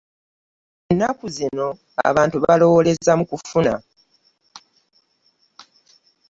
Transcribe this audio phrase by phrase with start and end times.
[0.91, 1.67] Ennaku zino
[2.09, 3.73] abantu balowooleza mu kufuna.